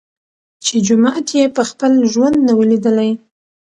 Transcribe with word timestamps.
چي 0.63 0.75
جومات 0.87 1.25
یې 1.37 1.45
په 1.55 1.63
خپل 1.69 1.91
ژوند 2.11 2.37
نه 2.47 2.53
وو 2.57 2.69
لیدلی 2.71 3.11